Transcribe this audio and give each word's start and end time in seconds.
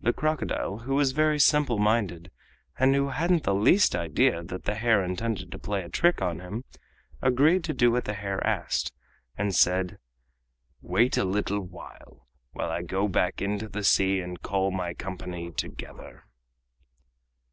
The 0.00 0.12
crocodile, 0.12 0.76
who 0.84 0.94
was 0.94 1.10
very 1.10 1.40
simple 1.40 1.76
minded, 1.76 2.30
and 2.78 2.94
who 2.94 3.08
hadn't 3.08 3.42
the 3.42 3.52
least 3.52 3.96
idea 3.96 4.44
that 4.44 4.62
the 4.62 4.76
hare 4.76 5.02
intended 5.02 5.50
to 5.50 5.58
play 5.58 5.82
a 5.82 5.88
trick 5.88 6.22
on 6.22 6.38
him, 6.38 6.62
agreed 7.20 7.64
to 7.64 7.72
do 7.74 7.90
what 7.90 8.04
the 8.04 8.12
hare 8.14 8.46
asked, 8.46 8.92
and 9.36 9.52
said: 9.52 9.98
"Wait 10.82 11.16
a 11.16 11.24
little 11.24 11.62
while 11.62 12.28
I 12.56 12.82
go 12.82 13.08
back 13.08 13.42
into 13.42 13.68
the 13.68 13.82
sea 13.82 14.20
and 14.20 14.40
call 14.40 14.70
my 14.70 14.94
company 14.94 15.50
together!" 15.50 16.26